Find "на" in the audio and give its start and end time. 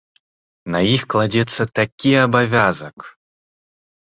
0.75-0.79